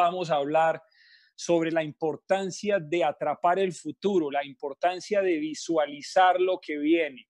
[0.00, 0.82] vamos a hablar
[1.34, 7.26] sobre la importancia de atrapar el futuro, la importancia de visualizar lo que viene.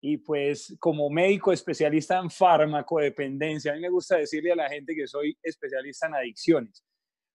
[0.00, 4.94] Y pues como médico especialista en farmacodependencia, a mí me gusta decirle a la gente
[4.94, 6.84] que soy especialista en adicciones,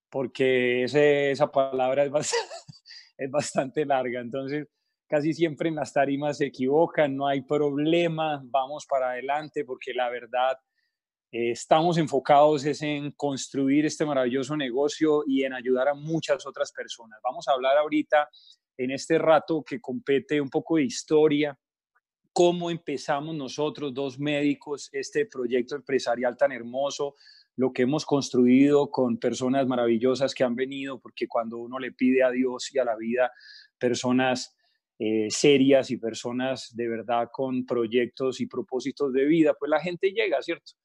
[0.10, 2.56] porque esa palabra es bastante,
[3.18, 4.20] es bastante larga.
[4.20, 4.68] Entonces,
[5.08, 10.10] casi siempre en las tarimas se equivocan, no hay problema, vamos para adelante, porque la
[10.10, 10.58] verdad
[11.32, 16.72] eh, estamos enfocados es en construir este maravilloso negocio y en ayudar a muchas otras
[16.72, 17.20] personas.
[17.24, 18.30] Vamos a hablar ahorita
[18.78, 21.58] en este rato que compete un poco de historia,
[22.34, 27.16] cómo empezamos nosotros, dos médicos, este proyecto empresarial tan hermoso,
[27.58, 32.24] lo que hemos construido con personas maravillosas que han venido, porque cuando uno le pide
[32.24, 33.32] a Dios y a la vida
[33.78, 34.56] personas
[34.98, 40.12] eh, serias y personas de verdad con proyectos y propósitos de vida, pues la gente
[40.12, 40.79] llega, ¿cierto?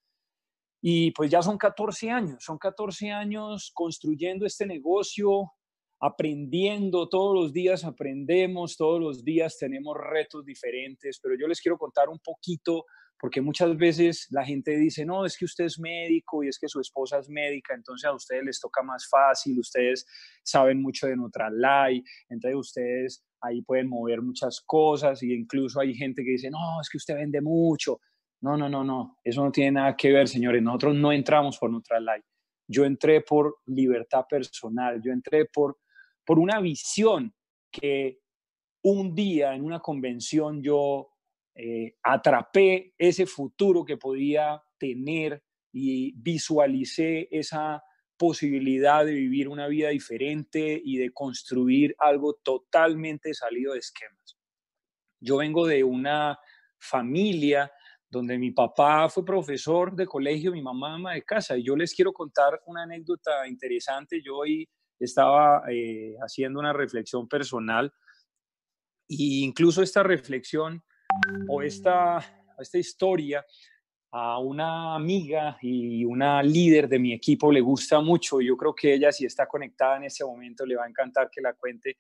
[0.86, 5.50] Y pues ya son 14 años, son 14 años construyendo este negocio,
[5.98, 11.78] aprendiendo, todos los días aprendemos, todos los días tenemos retos diferentes, pero yo les quiero
[11.78, 12.84] contar un poquito,
[13.18, 16.68] porque muchas veces la gente dice, no, es que usted es médico y es que
[16.68, 20.04] su esposa es médica, entonces a ustedes les toca más fácil, ustedes
[20.42, 26.22] saben mucho de Nutralai, entonces ustedes ahí pueden mover muchas cosas y incluso hay gente
[26.22, 28.00] que dice, no, es que usted vende mucho,
[28.44, 30.62] no, no, no, no, eso no tiene nada que ver, señores.
[30.62, 32.26] Nosotros no entramos por Life.
[32.68, 35.78] Yo entré por libertad personal, yo entré por,
[36.26, 37.34] por una visión
[37.70, 38.20] que
[38.82, 41.08] un día en una convención yo
[41.54, 45.42] eh, atrapé ese futuro que podía tener
[45.72, 47.82] y visualicé esa
[48.18, 54.36] posibilidad de vivir una vida diferente y de construir algo totalmente salido de esquemas.
[55.18, 56.38] Yo vengo de una
[56.78, 57.72] familia
[58.14, 61.56] donde mi papá fue profesor de colegio, mi mamá ama de casa.
[61.56, 64.22] Y yo les quiero contar una anécdota interesante.
[64.24, 67.92] Yo hoy estaba eh, haciendo una reflexión personal
[69.08, 70.82] e incluso esta reflexión
[71.48, 72.18] o esta,
[72.58, 73.44] esta historia
[74.12, 78.40] a una amiga y una líder de mi equipo le gusta mucho.
[78.40, 81.40] Yo creo que ella si está conectada en ese momento le va a encantar que
[81.40, 81.98] la cuente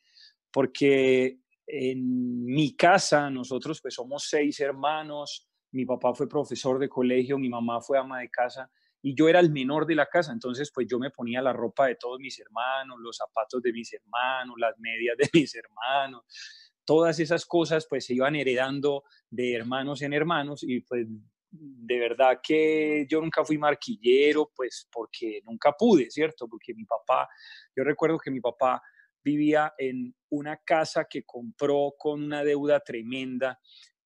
[0.52, 7.36] porque en mi casa nosotros pues somos seis hermanos, mi papá fue profesor de colegio,
[7.36, 8.70] mi mamá fue ama de casa
[9.02, 11.88] y yo era el menor de la casa, entonces pues yo me ponía la ropa
[11.88, 16.22] de todos mis hermanos, los zapatos de mis hermanos, las medias de mis hermanos,
[16.84, 21.06] todas esas cosas pues se iban heredando de hermanos en hermanos y pues
[21.50, 26.48] de verdad que yo nunca fui marquillero pues porque nunca pude, ¿cierto?
[26.48, 27.28] Porque mi papá,
[27.76, 28.80] yo recuerdo que mi papá
[29.24, 33.58] vivía en una casa que compró con una deuda tremenda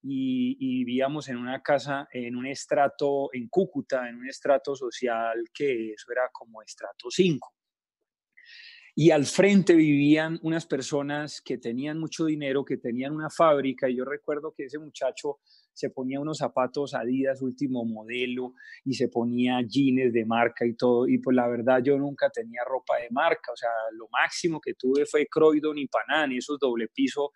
[0.03, 5.93] y, vivíamos en una casa, en un estrato, en Cúcuta, en un estrato social que
[5.93, 7.55] eso era como estrato 5.
[8.95, 13.97] Y al frente vivían unas personas que tenían mucho dinero, que tenían una fábrica, y
[13.97, 15.39] yo recuerdo que ese muchacho
[15.73, 18.55] se ponía unos zapatos Adidas último modelo
[18.85, 21.07] y se ponía jeans de marca y todo.
[21.07, 24.75] Y pues la verdad yo nunca tenía ropa de marca, o sea, lo máximo que
[24.75, 27.31] tuve fue Croydon y Panani, esos doble piso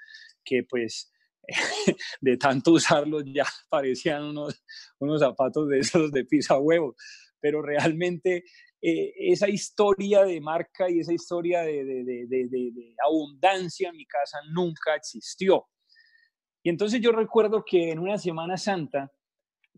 [0.44, 1.11] que pues
[2.20, 4.62] de tanto usarlos ya parecían unos,
[4.98, 6.94] unos zapatos de esos de pizza huevo,
[7.40, 8.44] pero realmente
[8.80, 14.38] eh, esa historia de marca y esa historia de, de, de, abundancia en mi casa
[14.52, 15.66] nunca existió.
[16.64, 19.12] Y entonces yo recuerdo que en una Semana Santa,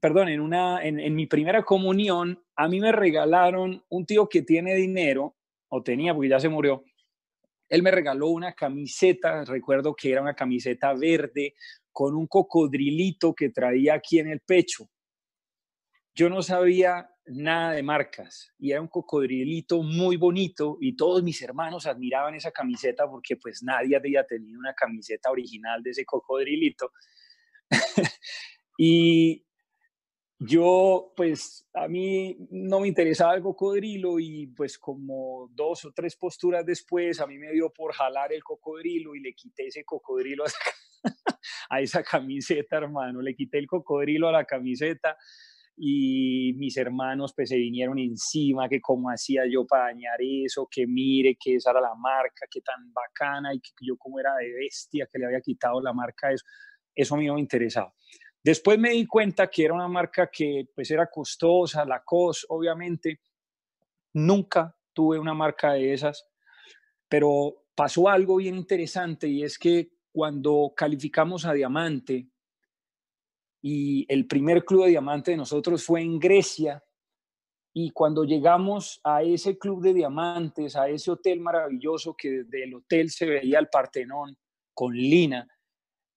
[0.00, 4.74] perdón, en, una, en mi primera comunión, a mí me regalaron un tío que tiene
[4.74, 5.34] dinero,
[5.68, 6.84] o tenía porque ya se murió,
[7.74, 11.54] él me regaló una camiseta, recuerdo que era una camiseta verde
[11.90, 14.88] con un cocodrilito que traía aquí en el pecho.
[16.14, 21.42] Yo no sabía nada de marcas y era un cocodrilito muy bonito y todos mis
[21.42, 26.92] hermanos admiraban esa camiseta porque pues nadie había tenido una camiseta original de ese cocodrilito.
[28.78, 29.43] y
[30.38, 36.16] yo, pues, a mí no me interesaba el cocodrilo y pues como dos o tres
[36.16, 40.44] posturas después, a mí me dio por jalar el cocodrilo y le quité ese cocodrilo
[41.70, 43.22] a esa, camiseta, hermano.
[43.22, 45.16] Le quité el cocodrilo a la camiseta
[45.76, 50.86] y mis hermanos pues se vinieron encima, que cómo hacía yo para dañar eso, que
[50.86, 54.52] mire que esa era la marca, que tan bacana y que yo como era de
[54.52, 56.44] bestia que le había quitado la marca eso.
[56.94, 57.92] Eso a mí no me interesaba.
[58.44, 63.20] Después me di cuenta que era una marca que pues era costosa, la COS, obviamente.
[64.12, 66.28] Nunca tuve una marca de esas,
[67.08, 72.28] pero pasó algo bien interesante y es que cuando calificamos a diamante
[73.62, 76.84] y el primer club de diamante de nosotros fue en Grecia,
[77.76, 82.74] Y cuando llegamos a ese club de diamantes, a ese hotel maravilloso que desde el
[82.74, 84.38] hotel se veía el Partenón
[84.72, 85.48] con Lina,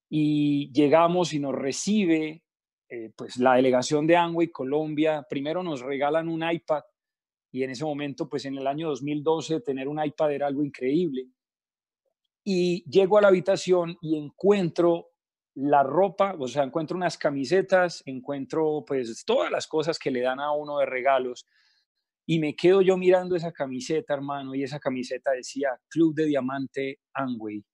[0.08, 2.42] y llegamos y nos recibe
[2.88, 6.82] eh, pues la delegación de Amway Colombia, primero nos regalan un iPad
[7.50, 11.28] y en ese momento, pues en el año 2012, tener un iPad era algo increíble.
[12.44, 15.10] Y llego a la habitación y encuentro
[15.54, 20.40] la ropa, o sea, encuentro unas camisetas, encuentro pues todas las cosas que le dan
[20.40, 21.46] a uno de regalos.
[22.26, 27.00] Y me quedo yo mirando esa camiseta, hermano, y esa camiseta decía Club de Diamante
[27.14, 27.64] Amway.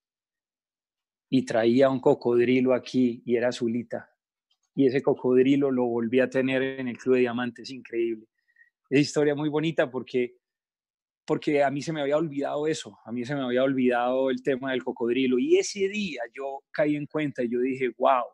[1.30, 4.10] Y traía un cocodrilo aquí y era azulita.
[4.74, 8.26] Y ese cocodrilo lo volví a tener en el Club de Diamante, es increíble
[8.90, 10.36] es historia muy bonita porque,
[11.24, 14.42] porque a mí se me había olvidado eso, a mí se me había olvidado el
[14.42, 15.38] tema del cocodrilo.
[15.38, 18.24] Y ese día yo caí en cuenta y yo dije, wow,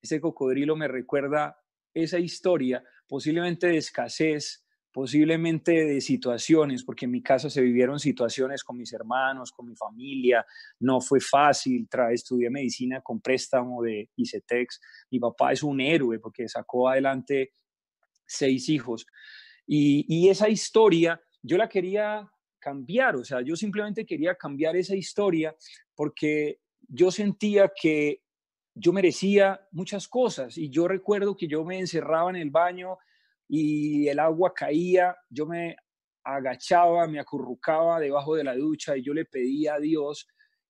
[0.00, 1.56] ese cocodrilo me recuerda
[1.94, 4.61] esa historia, posiblemente de escasez,
[4.92, 9.74] posiblemente de situaciones, porque en mi casa se vivieron situaciones con mis hermanos, con mi
[9.74, 10.44] familia,
[10.80, 14.80] no fue fácil, estudié medicina con préstamo de ICETEX,
[15.10, 17.52] mi papá es un héroe porque sacó adelante
[18.26, 19.06] seis hijos,
[19.66, 22.28] y, esa historia yo la quería
[22.58, 25.54] cambiar, o sea, yo simplemente quería cambiar esa historia
[25.94, 28.22] porque yo sentía que
[28.74, 32.98] yo merecía muchas cosas y yo recuerdo que yo me encerraba en el baño
[33.48, 35.76] y el agua caía, yo me
[36.24, 40.28] agachaba, me acurrucaba debajo de la ducha y yo le pedía a Dios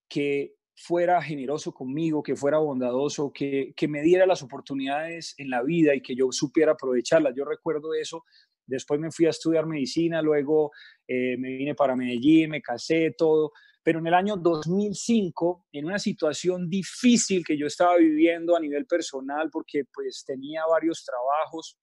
[0.08, 5.62] que fuera generoso conmigo, que fuera bondadoso, que, que me diera las oportunidades en la
[5.62, 7.34] vida y que yo supiera aprovecharlas.
[7.36, 8.24] Yo recuerdo eso
[8.66, 10.70] Después me fui a estudiar medicina, luego
[11.06, 13.52] eh, me vine para Medellín, me casé, todo.
[13.82, 18.86] Pero en el año 2005, en una situación difícil que yo estaba viviendo a nivel
[18.86, 21.76] personal, porque pues tenía varios trabajos,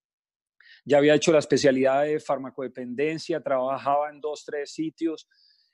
[0.90, 5.30] ya había hecho la especialidad de farmacodependencia, trabajaba en dos, tres sitios,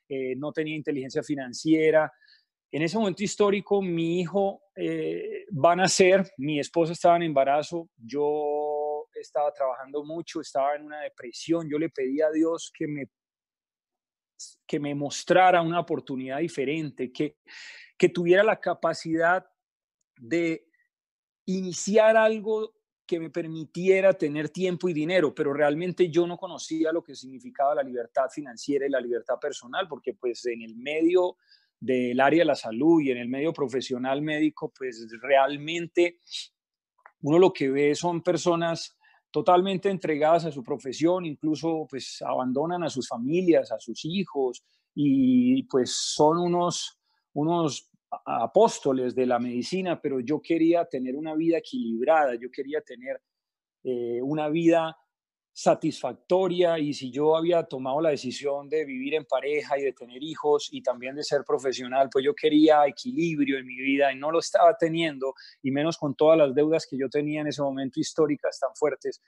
[0.10, 2.12] eh, no tenía inteligencia financiera.
[2.70, 7.90] En ese momento histórico, mi hijo eh, va a nacer, mi esposa estaba en embarazo,
[7.96, 13.06] yo estaba trabajando mucho, estaba en una depresión, yo le pedí a Dios que me,
[14.68, 17.38] que me mostrara una oportunidad diferente, que,
[17.98, 19.46] que tuviera la capacidad
[20.18, 20.68] de
[21.46, 22.75] iniciar algo
[23.06, 27.76] que me permitiera tener tiempo y dinero, pero realmente yo no conocía lo que significaba
[27.76, 31.38] la libertad financiera y la libertad personal, porque pues en el medio
[31.80, 36.20] del área de la salud y en el medio profesional médico, pues realmente
[37.22, 38.98] uno lo que ve son personas
[39.32, 44.64] totalmente entregadas a su profesión, incluso pues abandonan a sus familias, a sus hijos
[44.94, 46.98] y pues son unos,
[47.34, 47.92] unos
[48.26, 53.22] apóstoles de la medicina, pero yo quería tener una vida equilibrada, yo quería tener
[53.84, 54.98] eh, una vida
[55.58, 60.22] satisfactoria y si yo había tomado la decisión de vivir en pareja y de tener
[60.22, 64.32] hijos y también de ser profesional, pues yo quería equilibrio en mi vida y no
[64.32, 65.34] lo estaba teniendo
[65.64, 69.22] y menos con todas las deudas que yo tenía en ese momento históricas tan fuertes,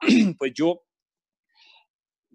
[0.38, 0.82] pues yo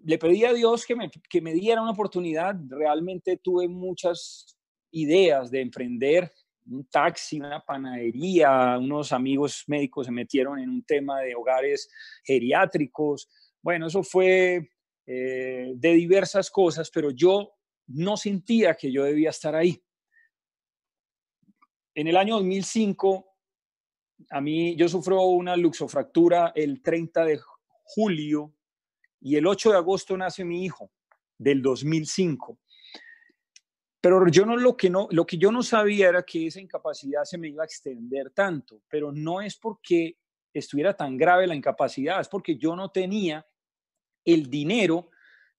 [0.04, 4.53] le pedí a Dios que me, que me diera una oportunidad, realmente tuve muchas
[4.94, 6.32] ideas de emprender
[6.66, 11.90] un taxi, una panadería, unos amigos médicos se metieron en un tema de hogares
[12.24, 13.28] geriátricos.
[13.62, 14.70] Bueno, eso fue
[15.06, 17.52] eh, de diversas cosas, pero yo
[17.88, 19.82] no sentía que yo debía estar ahí.
[21.94, 23.26] En el año 2005,
[24.30, 27.40] a mí yo sufro una luxofractura el 30 de
[27.82, 28.54] julio
[29.20, 30.90] y el 8 de agosto nace mi hijo
[31.38, 32.58] del 2005.
[34.04, 37.24] Pero yo no lo que no lo que yo no sabía era que esa incapacidad
[37.24, 40.18] se me iba a extender tanto, pero no es porque
[40.52, 43.46] estuviera tan grave la incapacidad, es porque yo no tenía
[44.22, 45.08] el dinero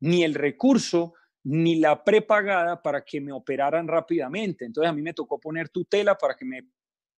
[0.01, 4.63] ni el recurso ni la prepagada para que me operaran rápidamente.
[4.63, 6.67] Entonces a mí me tocó poner tutela para que me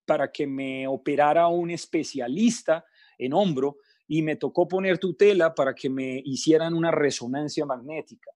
[0.06, 2.86] para que me operara un especialista
[3.18, 8.32] en hombro y me tocó poner tutela para que me hicieran una resonancia magnética.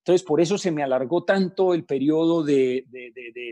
[0.00, 2.86] Entonces, por eso se me alargó tanto el periodo de,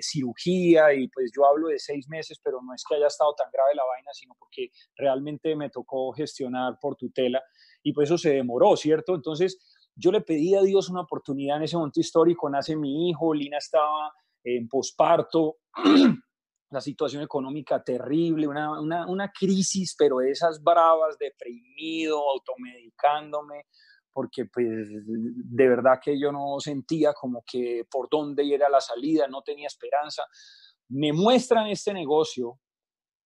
[0.01, 3.51] cirugía y pues yo hablo de seis meses, pero no es que haya estado tan
[3.53, 7.43] grave la vaina, sino porque realmente me tocó gestionar por tutela
[7.83, 9.15] y pues eso se demoró, ¿cierto?
[9.15, 9.59] Entonces,
[9.95, 13.59] yo le pedí a Dios una oportunidad en ese momento histórico, nace mi hijo, Lina
[13.59, 14.13] estaba
[14.43, 15.59] en posparto,
[16.71, 23.67] la situación económica terrible, una, una, una crisis, pero esas bravas, deprimido, automedicándome,
[24.19, 29.29] porque pues de verdad que yo no sentía como que por dónde era la salida,
[29.29, 30.25] no tenía esperanza.
[30.89, 32.59] Me muestran este negocio,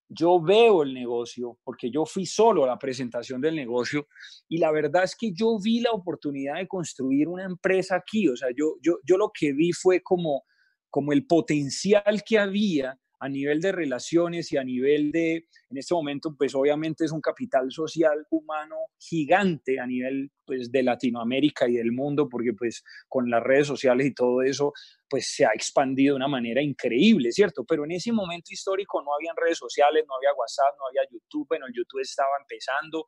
[0.06, 4.06] yo veo el negocio, porque yo fui solo a la presentación del negocio,
[4.50, 8.36] y la verdad es que yo vi la oportunidad de construir una empresa aquí, o
[8.36, 10.44] sea, yo, yo, yo lo que vi fue como,
[10.90, 15.94] como el potencial que había a nivel de relaciones y a nivel de, en este
[15.94, 21.74] momento, pues obviamente es un capital social humano gigante a nivel pues, de Latinoamérica y
[21.74, 24.72] del mundo, porque pues con las redes sociales y todo eso,
[25.08, 27.64] pues se ha expandido de una manera increíble, ¿cierto?
[27.64, 31.46] Pero en ese momento histórico no habían redes sociales, no había WhatsApp, no había YouTube,
[31.46, 33.06] bueno, el YouTube estaba empezando,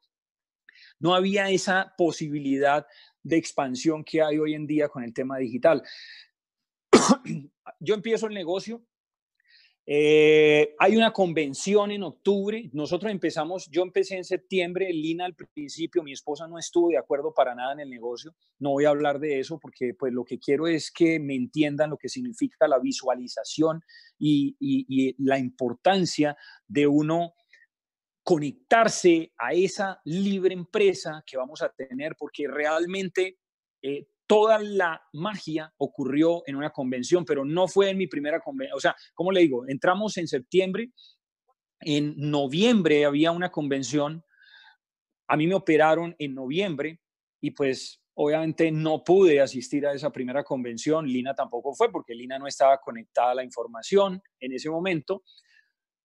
[1.01, 2.87] no había esa posibilidad
[3.21, 5.83] de expansión que hay hoy en día con el tema digital.
[7.81, 8.87] Yo empiezo el negocio
[9.87, 12.71] eh, hay una convención en octubre.
[12.73, 17.35] Nosotros empezamos, yo empecé en septiembre, Lina al principio, mi esposa no estuvo de acuerdo
[17.35, 18.35] para nada en el negocio.
[18.59, 21.91] No voy a hablar de eso porque pues lo que quiero es que me entiendan
[21.91, 23.83] lo que significa la visualización
[24.19, 24.57] y,
[25.19, 26.37] la importancia
[26.67, 27.35] de uno
[28.23, 33.39] conectarse a esa libre empresa que vamos a tener porque realmente
[33.83, 38.77] eh, toda la magia ocurrió en una convención, pero no fue en mi primera convención.
[38.77, 39.65] O sea, ¿cómo le digo?
[39.69, 40.91] Entramos en septiembre,
[41.81, 44.25] en noviembre había una convención,
[45.29, 47.01] a mí me operaron en noviembre
[47.41, 52.39] y pues obviamente no pude asistir a esa primera convención, Lina tampoco fue porque Lina
[52.39, 55.23] no estaba conectada a la información en ese momento.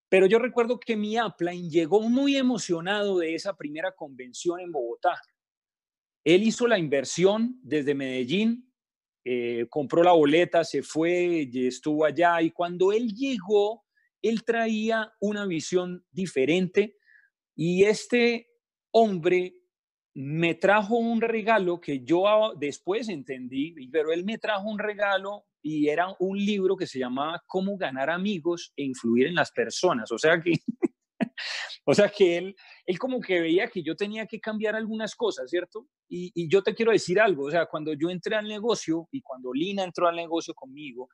[0.10, 5.22] Pero yo recuerdo que mi upline llegó muy emocionado de esa primera convención en Bogotá.
[6.24, 8.72] Él hizo la inversión desde Medellín,
[9.26, 13.84] eh, compró la boleta, se fue, estuvo allá y cuando él llegó,
[14.22, 16.98] él traía una visión diferente
[17.56, 18.48] y este
[18.92, 19.56] hombre
[20.14, 25.90] me trajo un regalo que yo después entendí, pero él me trajo un regalo y
[25.90, 30.12] era un libro que se llamaba Cómo ganar amigos e influir en las personas.
[30.12, 30.54] O sea que
[31.86, 32.56] o sea que él,
[32.86, 35.88] él como que veía que yo tenía que cambiar algunas cosas, ¿cierto?
[36.08, 39.54] Y, yo te quiero decir algo, o sea, cuando yo entré al negocio y cuando
[39.54, 41.10] Lina entró al negocio conmigo,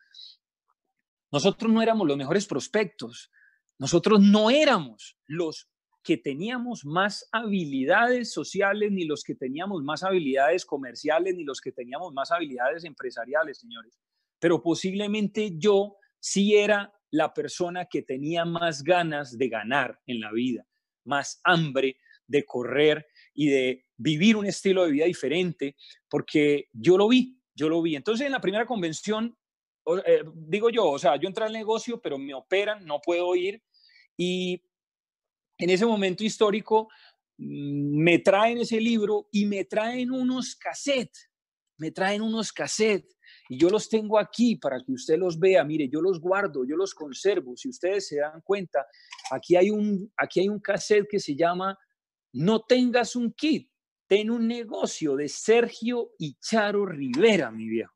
[1.31, 3.31] nosotros no éramos los mejores prospectos,
[3.77, 5.69] nosotros no éramos los
[6.01, 11.71] que teníamos más habilidades sociales, ni los que teníamos más habilidades comerciales, ni los que
[11.71, 13.99] teníamos más habilidades empresariales, señores.
[14.39, 20.31] Pero posiblemente yo sí era la persona que tenía más ganas de ganar en la
[20.31, 20.67] vida,
[21.05, 21.97] más hambre
[22.27, 25.75] de correr y de vivir un estilo de vida diferente,
[26.09, 27.95] porque yo lo vi, yo lo vi.
[27.95, 29.37] Entonces en la primera convención,
[30.05, 33.61] eh, digo yo, o sea, yo entré al negocio, pero me operan, no puedo ir.
[34.17, 34.63] Y
[35.57, 36.89] en ese momento histórico
[37.37, 41.29] mm, me traen ese libro y me traen unos cassettes,
[41.77, 43.14] me traen unos cassettes
[43.47, 45.63] y yo los tengo aquí para que usted los vea.
[45.63, 47.55] Mire, yo los guardo, yo los conservo.
[47.55, 48.85] Si ustedes se dan cuenta,
[49.31, 51.77] aquí hay un, aquí hay un cassette que se llama
[52.33, 53.69] No tengas un kit,
[54.07, 57.93] ten un negocio de Sergio y Charo Rivera, mi viejo.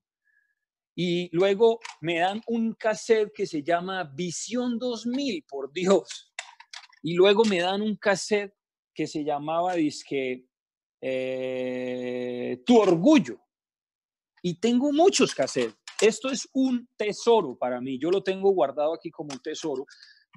[0.95, 6.33] Y luego me dan un cassette que se llama Visión 2000, por Dios.
[7.01, 8.53] Y luego me dan un cassette
[8.93, 10.45] que se llamaba, disque,
[11.01, 13.48] eh, Tu Orgullo
[14.41, 15.75] y tengo muchos cassettes.
[16.01, 17.99] Esto es un tesoro para mí.
[17.99, 19.85] Yo lo tengo guardado aquí como un tesoro.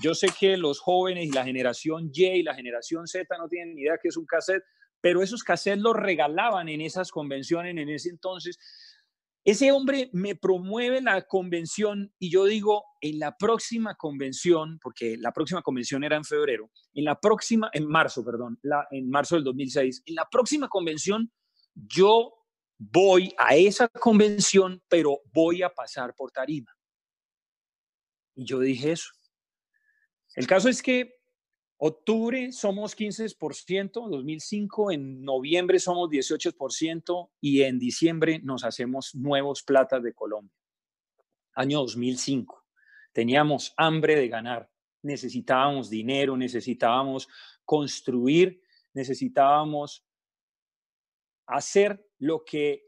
[0.03, 3.75] Yo sé que los jóvenes y la generación Y y la generación Z no tienen
[3.75, 4.65] ni idea qué es un cassette,
[5.01, 8.59] pero esos cassettes los regalaban en esas convenciones en ese entonces.
[9.45, 15.33] Ese hombre me promueve la convención y yo digo, en la próxima convención, porque la
[15.33, 19.45] próxima convención era en febrero, en la próxima, en marzo, perdón, la, en marzo del
[19.45, 21.33] 2006, en la próxima convención
[21.75, 22.33] yo
[22.91, 26.75] voy a esa convención, pero voy a pasar por tarima.
[28.35, 29.11] Y yo dije eso.
[30.35, 31.21] El caso es que
[31.77, 40.03] octubre somos 15%, 2005, en noviembre somos 18% y en diciembre nos hacemos nuevos platas
[40.03, 40.57] de Colombia.
[41.55, 42.65] Año 2005.
[43.13, 44.71] Teníamos hambre de ganar,
[45.03, 47.29] necesitábamos dinero, necesitábamos
[47.65, 48.63] construir,
[48.95, 50.05] necesitábamos
[51.57, 52.87] hacer lo que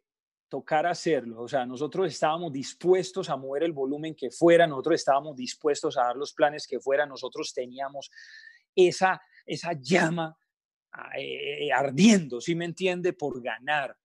[0.49, 1.42] tocara hacerlo.
[1.42, 6.04] O sea, nosotros estábamos dispuestos a mover el volumen que fuera, nosotros estábamos dispuestos a
[6.04, 8.11] dar los planes que fuera, nosotros teníamos
[8.75, 10.37] esa, esa llama
[11.18, 13.97] eh, ardiendo, si me entiende, por ganar.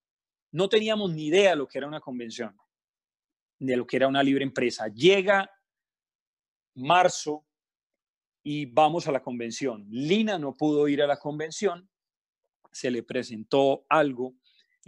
[0.51, 2.57] No teníamos ni idea de lo que era una convención,
[3.59, 4.87] de lo que era una libre empresa.
[4.87, 5.51] Llega
[6.73, 7.45] marzo
[8.41, 9.85] y vamos a la convención.
[9.89, 11.87] Lina no pudo ir a la convención,
[12.71, 14.35] se le presentó algo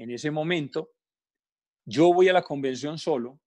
[0.02, 0.92] en ese momento,
[1.86, 3.40] yo voy a la convención solo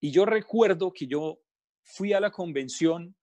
[0.00, 1.40] y yo recuerdo que yo
[1.82, 3.14] fui a la convención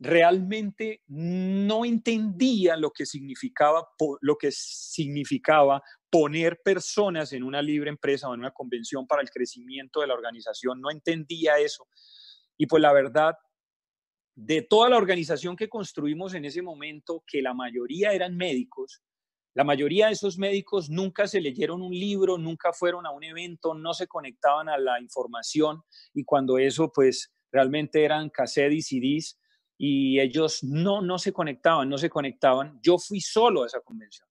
[0.00, 3.86] realmente no entendía lo que significaba,
[4.20, 5.80] lo que significaba
[6.10, 10.14] poner personas en una libre empresa o en una convención para el crecimiento de la
[10.14, 10.80] organización.
[10.80, 11.86] No entendía eso.
[12.58, 13.34] Y pues la verdad,
[14.34, 19.02] de toda la organización que construimos en ese momento, que la mayoría eran médicos,
[19.54, 23.74] la mayoría de esos médicos nunca se leyeron un libro, nunca fueron a un evento,
[23.74, 25.82] no se conectaban a la información
[26.14, 29.38] y cuando eso pues realmente eran cassette y CDs
[29.76, 32.78] y ellos no, no se conectaban, no se conectaban.
[32.82, 34.28] Yo fui solo a esa convención.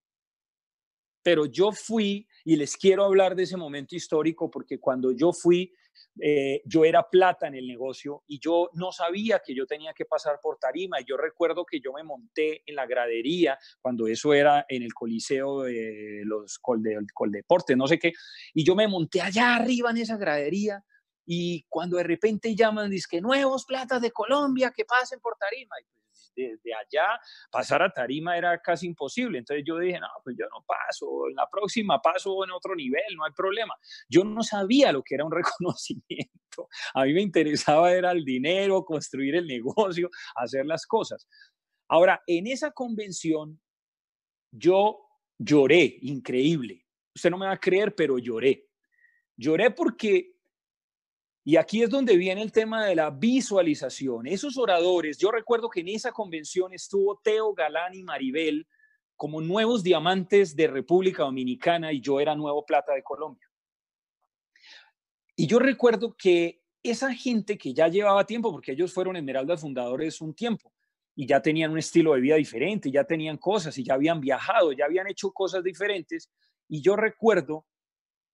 [1.22, 5.72] Pero yo fui y les quiero hablar de ese momento histórico porque cuando yo fui,
[6.20, 10.04] eh, yo era plata en el negocio y yo no sabía que yo tenía que
[10.04, 11.00] pasar por tarima.
[11.00, 14.94] Y yo recuerdo que yo me monté en la gradería cuando eso era en el
[14.94, 18.12] coliseo de los Coldeportes, no sé qué,
[18.54, 20.84] y yo me monté allá arriba en esa gradería
[21.24, 25.76] y cuando de repente llaman, que nuevos platas de Colombia que pasen por tarima.
[25.80, 26.01] Y pues
[26.34, 27.20] desde allá
[27.50, 29.38] pasar a tarima era casi imposible.
[29.38, 33.16] Entonces yo dije, no, pues yo no paso, en la próxima paso en otro nivel,
[33.16, 33.74] no hay problema.
[34.08, 36.68] Yo no sabía lo que era un reconocimiento.
[36.94, 41.26] A mí me interesaba era el dinero, construir el negocio, hacer las cosas.
[41.88, 43.60] Ahora, en esa convención,
[44.50, 44.98] yo
[45.38, 46.86] lloré, increíble.
[47.14, 48.68] Usted no me va a creer, pero lloré.
[49.36, 50.36] Lloré porque
[51.44, 54.26] y aquí es donde viene el tema de la visualización.
[54.26, 58.66] Esos oradores, yo recuerdo que en esa convención estuvo Teo Galán y Maribel
[59.16, 63.48] como nuevos diamantes de República Dominicana y yo era nuevo plata de Colombia.
[65.34, 70.20] Y yo recuerdo que esa gente que ya llevaba tiempo, porque ellos fueron Esmeraldas fundadores
[70.20, 70.72] un tiempo,
[71.14, 74.72] y ya tenían un estilo de vida diferente, ya tenían cosas y ya habían viajado,
[74.72, 76.30] ya habían hecho cosas diferentes.
[76.68, 77.66] Y yo recuerdo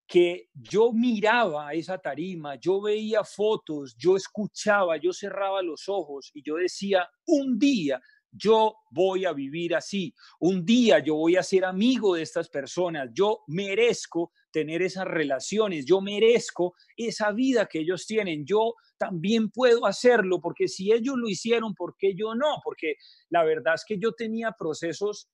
[0.09, 6.43] que yo miraba esa tarima, yo veía fotos, yo escuchaba, yo cerraba los ojos y
[6.43, 8.01] yo decía, un día
[8.31, 13.11] yo voy a vivir así, un día yo voy a ser amigo de estas personas,
[13.13, 19.85] yo merezco tener esas relaciones, yo merezco esa vida que ellos tienen, yo también puedo
[19.85, 22.61] hacerlo, porque si ellos lo hicieron, ¿por qué yo no?
[22.65, 22.95] Porque
[23.29, 25.29] la verdad es que yo tenía procesos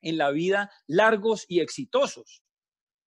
[0.00, 2.45] en la vida largos y exitosos.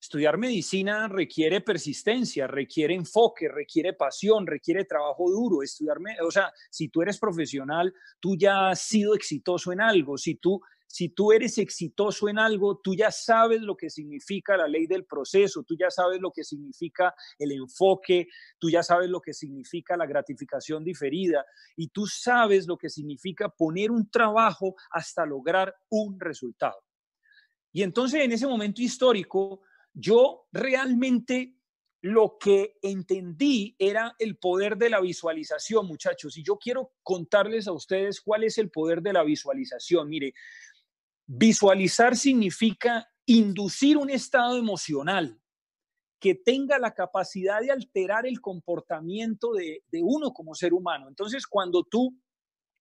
[0.02, 5.62] Estudiar medicina requiere persistencia, requiere enfoque, requiere pasión, requiere trabajo duro.
[5.62, 10.18] Estudiarme, o sea, si tú eres profesional, tú ya has sido exitoso en algo.
[10.18, 14.70] Si tú, si tú eres exitoso en algo, tú ya sabes lo que significa la
[14.70, 19.20] ley del proceso, tú ya sabes lo que significa el enfoque, tú ya sabes lo
[19.20, 25.26] que significa la gratificación diferida y tú sabes lo que significa poner un trabajo hasta
[25.26, 26.86] lograr un resultado.
[27.74, 29.62] Y entonces en ese momento histórico,
[29.94, 31.56] yo realmente
[32.02, 37.74] lo que entendí era el poder de la visualización, muchachos, y yo quiero contarles a
[37.74, 40.08] ustedes cuál es el poder de la visualización.
[40.08, 40.34] Mire,
[41.26, 45.40] visualizar significa inducir un estado emocional
[46.20, 51.08] que tenga la capacidad de alterar el comportamiento de, uno como ser humano.
[51.08, 52.18] Entonces, cuando tú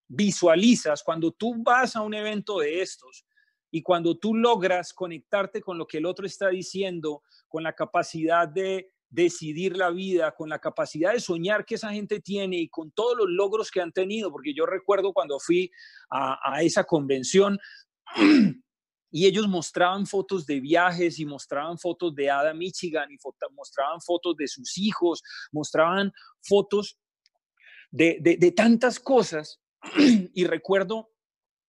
[0.08, 3.24] visualizas, cuando tú vas a un evento de estos,
[3.70, 8.48] y cuando tú logras conectarte con lo que el otro está diciendo, con la capacidad
[8.48, 12.90] de decidir la vida, con la capacidad de soñar que esa gente tiene y con
[12.90, 15.70] todos los logros que han tenido, porque yo recuerdo cuando fui
[16.10, 17.58] a, esa convención
[19.10, 23.16] y ellos mostraban fotos de viajes y mostraban fotos de Ada Michigan y
[23.52, 26.98] mostraban fotos de sus hijos, mostraban fotos
[27.90, 29.60] de, de tantas cosas.
[30.34, 31.10] Y recuerdo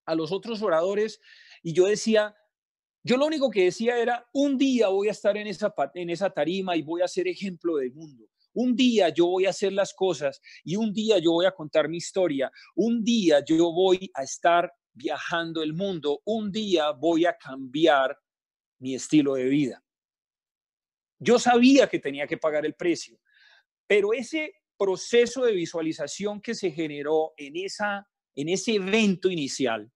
[0.09, 1.21] a los otros oradores
[1.63, 2.35] y yo decía,
[3.03, 6.29] yo lo único que decía era, un día voy a estar en esa, en esa
[6.29, 8.25] tarima y voy a ser ejemplo del mundo.
[8.53, 11.87] Un día yo voy a hacer las cosas y un día yo voy a contar
[11.87, 12.51] mi historia.
[12.75, 16.21] Un día yo voy a estar viajando el mundo.
[16.25, 18.17] Un día voy a cambiar
[18.79, 19.83] mi estilo de vida.
[21.19, 23.19] Yo sabía que tenía que pagar el precio,
[23.87, 29.91] pero ese proceso de visualización que se generó en, esa, en ese evento inicial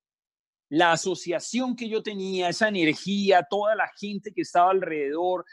[0.69, 5.45] la asociación que yo tenía, esa energía, toda la gente que estaba alrededor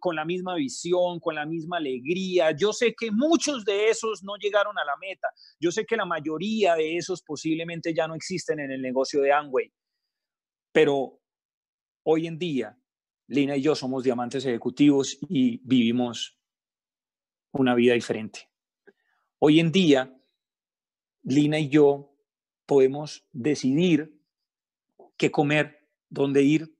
[0.00, 2.50] con la misma visión, con la misma alegría.
[2.50, 5.28] Yo sé que muchos de esos no llegaron a la meta.
[5.60, 9.32] Yo sé que la mayoría de esos posiblemente ya no existen en el negocio de
[9.32, 9.72] Amway.
[10.72, 11.20] Pero
[12.02, 12.76] hoy en día,
[13.28, 16.38] Lina y yo somos diamantes ejecutivos y vivimos
[17.52, 18.50] una vida diferente.
[19.38, 20.12] Hoy en día,
[21.22, 22.14] Lina y yo
[22.66, 24.15] podemos decidir
[25.16, 26.76] qué comer, dónde ir.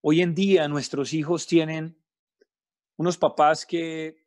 [0.00, 1.98] Hoy en día nuestros hijos tienen
[2.96, 4.26] unos papás que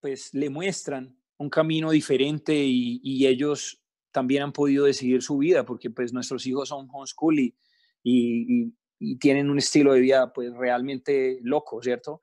[0.00, 5.90] pues le muestran un camino diferente y, ellos también han podido decidir su vida, porque
[5.90, 7.54] pues nuestros hijos son homeschool y,
[8.02, 8.72] y,
[9.18, 12.20] tienen un estilo de vida pues realmente loco, ¿cierto?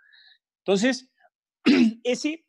[0.66, 1.10] Entonces,
[2.04, 2.46] ese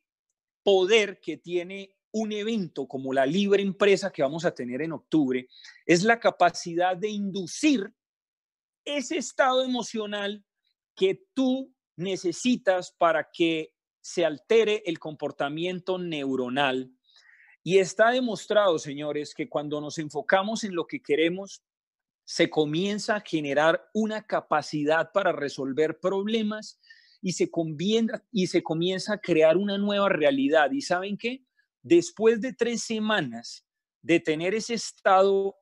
[0.64, 5.46] poder que tiene un evento como la libre empresa que vamos a tener en octubre
[5.84, 7.92] es la capacidad de inducir
[8.86, 10.42] ese estado emocional
[10.94, 16.90] que tú necesitas para que se altere el comportamiento neuronal.
[17.62, 21.62] Y está demostrado, señores, que cuando nos enfocamos en lo que queremos,
[22.24, 26.80] se comienza a generar una capacidad para resolver problemas
[27.20, 27.50] y se,
[28.32, 30.70] y se comienza a crear una nueva realidad.
[30.70, 31.45] ¿Y saben qué?
[31.88, 33.64] Después de tres semanas
[34.02, 35.54] de tener ese estado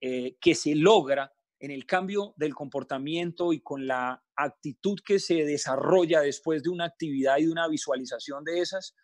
[0.00, 5.44] eh, que se logra en el cambio del comportamiento y con la actitud que se
[5.44, 8.94] desarrolla después de una actividad y de una visualización de esas,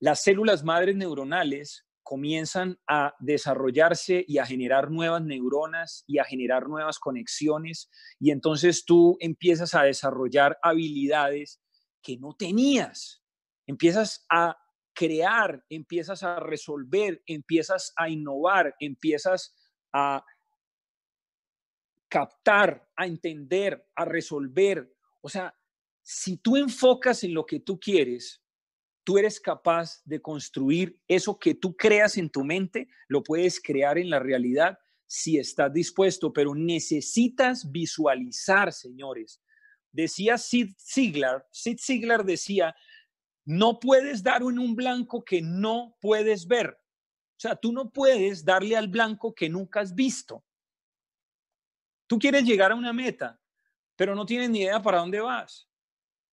[0.00, 6.68] las células madres neuronales comienzan a desarrollarse y a generar nuevas neuronas y a generar
[6.68, 7.88] nuevas conexiones
[8.20, 11.62] y entonces tú empiezas a desarrollar habilidades
[12.02, 13.22] que no tenías.
[13.66, 14.58] Empiezas a
[14.96, 19.54] crear, empiezas a resolver, empiezas a innovar, empiezas
[19.92, 20.24] a
[22.08, 24.90] captar, a entender, a resolver.
[25.20, 25.54] O sea,
[26.02, 28.42] si tú enfocas en lo que tú quieres,
[29.04, 33.98] tú eres capaz de construir eso que tú creas en tu mente, lo puedes crear
[33.98, 39.42] en la realidad si estás dispuesto, pero necesitas visualizar, señores.
[39.92, 42.74] Decía Sid Ziglar, Sid Ziglar decía,
[43.46, 46.78] no puedes dar en un blanco que no puedes ver.
[47.36, 50.44] O sea, tú no puedes darle al blanco que nunca has visto.
[52.08, 53.40] Tú quieres llegar a una meta,
[53.94, 55.68] pero no tienes ni idea para dónde vas.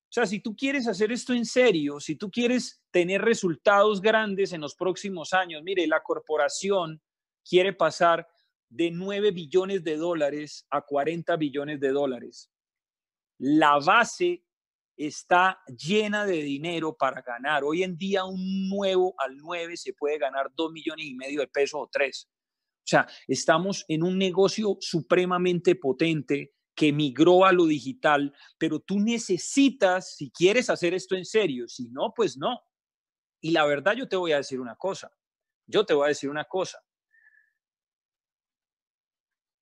[0.10, 4.54] O sea, si tú quieres hacer esto en serio, si tú quieres tener resultados grandes
[4.54, 7.02] en los próximos años, mire, la corporación
[7.43, 8.28] quiere pasar
[8.69, 12.49] de 9 billones de dólares a 40 billones de dólares.
[13.39, 14.43] La base
[14.97, 17.63] está llena de dinero para ganar.
[17.63, 21.47] Hoy en día un nuevo al 9 se puede ganar 2 millones y medio de
[21.47, 22.29] pesos o 3.
[22.29, 28.99] O sea, estamos en un negocio supremamente potente que migró a lo digital, pero tú
[28.99, 32.60] necesitas, si quieres hacer esto en serio, si no, pues no.
[33.41, 35.12] Y la verdad yo te voy a decir una cosa,
[35.67, 36.79] yo te voy a decir una cosa.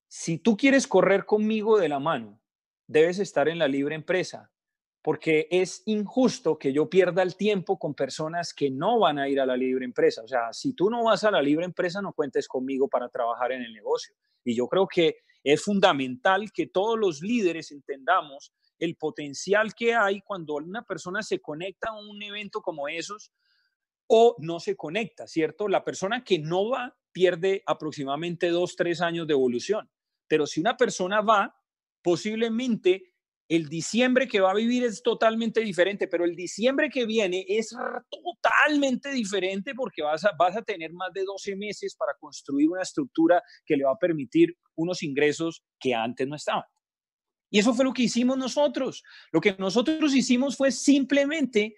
[0.08, 2.42] Si tú quieres correr conmigo de la mano,
[2.88, 4.52] debes estar en la libre empresa
[5.02, 9.40] porque es injusto que yo pierda el tiempo con personas que no van a ir
[9.40, 10.22] a la libre empresa.
[10.24, 13.52] O sea, si tú no vas a la libre empresa, no cuentes conmigo para trabajar
[13.52, 14.14] en el negocio.
[14.44, 20.22] Y yo creo que es fundamental que todos los líderes entendamos el potencial que hay
[20.22, 23.32] cuando una persona se conecta a un evento como esos
[24.08, 25.68] o no se conecta, ¿cierto?
[25.68, 29.90] La persona que no va pierde aproximadamente dos, tres años de evolución.
[30.28, 31.56] Pero si una persona va,
[32.02, 33.11] posiblemente
[33.52, 37.76] el diciembre que va a vivir es totalmente diferente, pero el diciembre que viene es
[38.10, 42.82] totalmente diferente porque vas a, vas a tener más de 12 meses para construir una
[42.82, 46.64] estructura que le va a permitir unos ingresos que antes no estaban.
[47.50, 49.04] Y eso fue lo que hicimos nosotros.
[49.34, 51.76] Lo que nosotros hicimos fue simplemente,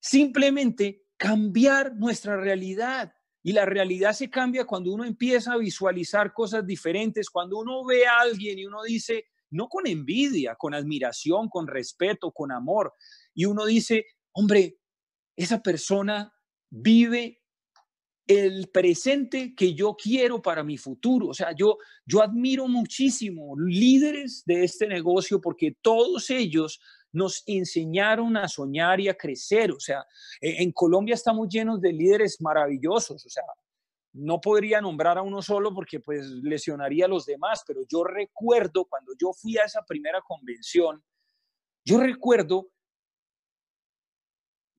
[0.00, 3.12] simplemente cambiar nuestra realidad.
[3.42, 8.06] Y la realidad se cambia cuando uno empieza a visualizar cosas diferentes, cuando uno ve
[8.06, 12.92] a alguien y uno dice, no con envidia, con admiración, con respeto, con amor.
[13.34, 14.78] Y uno dice, hombre,
[15.36, 16.32] esa persona
[16.70, 17.40] vive
[18.26, 21.28] el presente que yo quiero para mi futuro.
[21.28, 26.80] O sea, yo, yo admiro muchísimo líderes de este negocio porque todos ellos
[27.12, 29.70] nos enseñaron a soñar y a crecer.
[29.70, 30.04] O sea,
[30.40, 33.24] e, en Colombia estamos llenos de líderes maravillosos.
[33.24, 33.44] O sea,
[34.16, 38.86] no podría nombrar a uno solo porque pues lesionaría a los demás, pero yo recuerdo
[38.86, 41.02] cuando yo fui a esa primera convención,
[41.84, 42.68] yo recuerdo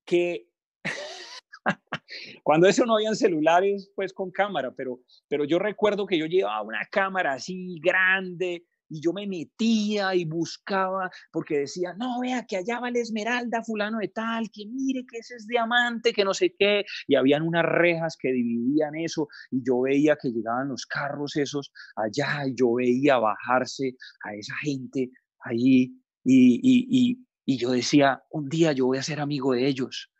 [0.04, 0.48] que
[2.42, 6.62] cuando eso no habían celulares pues con cámara, pero, pero yo recuerdo que yo llevaba
[6.62, 12.56] una cámara así grande, y yo me metía y buscaba porque decía, no, vea que
[12.56, 16.34] allá va la esmeralda fulano de tal, que mire que ese es diamante, que no
[16.34, 20.86] sé qué, y habían unas rejas que dividían eso y yo veía que llegaban los
[20.86, 27.70] carros esos allá y yo veía bajarse a esa gente allí y, y, y yo
[27.70, 30.10] decía, un día yo voy a ser amigo de ellos,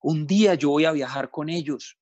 [0.00, 1.98] un día yo voy a viajar con ellos.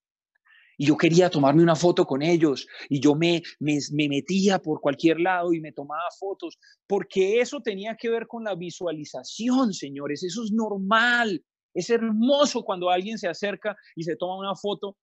[0.77, 5.21] Y yo quería tomarme una foto con ellos y yo me, me, metía por cualquier
[5.21, 10.23] lado y me tomaba fotos, porque eso tenía que ver con la visualización, señores.
[10.23, 11.45] Eso es normal.
[11.73, 14.97] Es hermoso cuando alguien se acerca y se toma una foto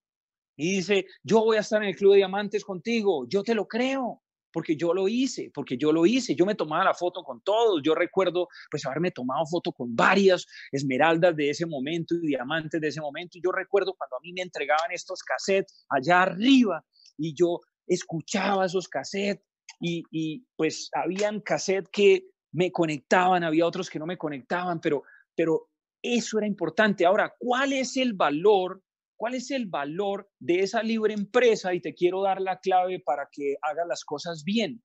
[0.56, 3.68] y dice, yo voy a estar en el Club de Diamantes contigo, yo te lo
[3.68, 4.22] creo,
[4.52, 7.82] porque yo lo hice, porque yo lo hice, yo me tomaba la foto con todos,
[7.84, 12.88] yo recuerdo pues haberme tomado foto con varias esmeraldas de ese momento y diamantes de
[12.88, 16.84] ese momento, y yo recuerdo cuando a mí me entregaban estos cassettes allá arriba
[17.18, 19.46] y yo escuchaba esos cassettes
[19.80, 25.04] y, y pues habían cassettes que me conectaban, había otros que no me conectaban, pero,
[25.36, 25.70] pero
[26.02, 27.06] eso era importante.
[27.06, 28.82] Ahora, ¿cuál es el valor
[29.22, 31.76] ¿Cuál es el valor de esa libre empresa?
[31.76, 34.82] Y te quiero dar la clave para que hagas las cosas bien.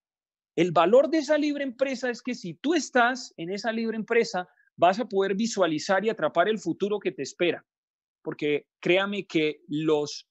[0.55, 4.46] El valor de esa libre empresa es que si tú estás en esa libre empresa,
[4.77, 7.64] vas a poder visualizar y atrapar el futuro que te espera.
[8.20, 10.29] Porque créame que los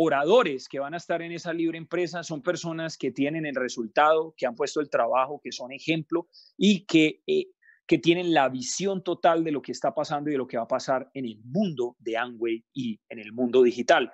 [0.00, 4.34] oradores que van a estar en esa libre empresa son personas que tienen el resultado,
[4.36, 7.52] que han puesto el trabajo, que son ejemplo y que eh,
[7.86, 10.64] que tienen la visión total de lo que está pasando y de lo que va
[10.64, 14.10] a pasar en el mundo de Amway y en el mundo digital.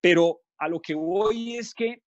[0.00, 2.02] Pero a lo que voy es que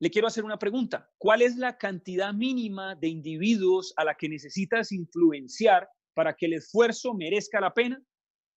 [0.00, 1.08] le quiero hacer una pregunta.
[1.18, 6.54] ¿Cuál es la cantidad mínima de individuos a la que necesitas influenciar para que el
[6.54, 8.02] esfuerzo merezca la pena?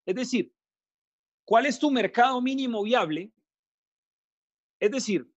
[0.06, 0.52] Es decir,
[1.46, 3.32] ¿cuál es tu mercado mínimo viable?
[4.80, 5.30] Es decir,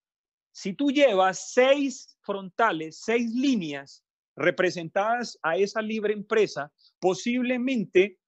[0.52, 4.05] si tú llevas seis frontales, seis líneas
[4.36, 8.18] representadas a esa libre empresa, posiblemente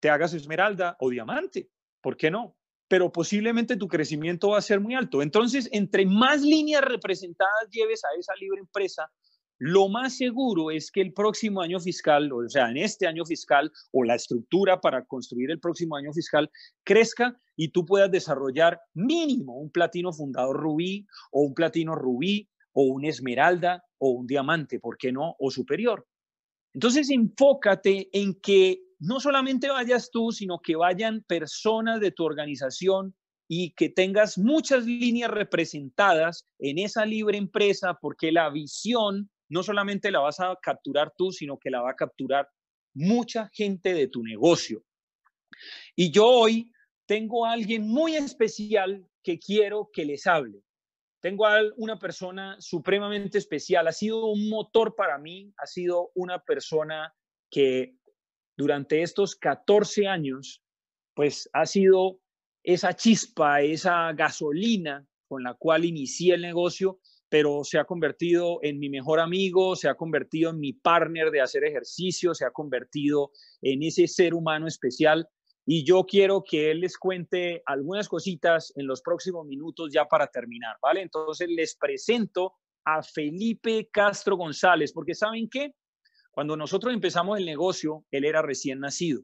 [0.00, 1.70] te hagas esmeralda o diamante.
[2.00, 2.56] ¿Por qué no?
[2.88, 5.22] Pero posiblemente tu crecimiento va a ser muy alto.
[5.22, 9.10] Entonces, entre más líneas representadas lleves a esa libre empresa,
[9.64, 13.70] lo más seguro es que el próximo año fiscal, o sea, en este año fiscal
[13.92, 16.50] o la estructura para construir el próximo año fiscal
[16.82, 22.82] crezca y tú puedas desarrollar mínimo un platino fundador rubí o un platino rubí o
[22.82, 25.36] un esmeralda o un diamante, ¿por qué no?
[25.38, 26.04] O superior.
[26.74, 33.14] Entonces, enfócate en que no solamente vayas tú, sino que vayan personas de tu organización
[33.48, 40.10] y que tengas muchas líneas representadas en esa libre empresa, porque la visión no solamente
[40.10, 42.48] la vas a capturar tú, sino que la va a capturar
[42.94, 44.82] mucha gente de tu negocio.
[45.94, 46.72] Y yo hoy
[47.06, 50.64] tengo a alguien muy especial que quiero que les hable.
[51.22, 56.40] Tengo a una persona supremamente especial, ha sido un motor para mí, ha sido una
[56.40, 57.14] persona
[57.48, 57.94] que
[58.56, 60.64] durante estos 14 años,
[61.14, 62.18] pues ha sido
[62.64, 68.80] esa chispa, esa gasolina con la cual inicié el negocio, pero se ha convertido en
[68.80, 73.30] mi mejor amigo, se ha convertido en mi partner de hacer ejercicio, se ha convertido
[73.60, 75.28] en ese ser humano especial
[75.64, 80.26] y yo quiero que él les cuente algunas cositas en los próximos minutos ya para
[80.26, 81.02] terminar, ¿vale?
[81.02, 85.74] Entonces les presento a Felipe Castro González, porque ¿saben qué?
[86.32, 89.22] Cuando nosotros empezamos el negocio, él era recién nacido.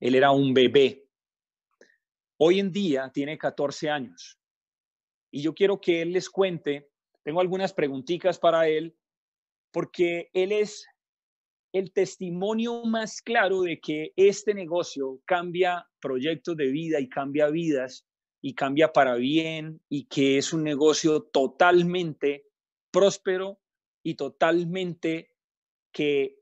[0.00, 1.04] Él era un bebé.
[2.38, 4.38] Hoy en día tiene 14 años.
[5.30, 6.88] Y yo quiero que él les cuente,
[7.22, 8.96] tengo algunas preguntitas para él,
[9.70, 10.86] porque él es
[11.72, 18.06] el testimonio más claro de que este negocio cambia proyectos de vida y cambia vidas
[18.40, 22.46] y cambia para bien y que es un negocio totalmente
[22.90, 23.60] próspero
[24.02, 25.32] y totalmente
[25.92, 26.38] que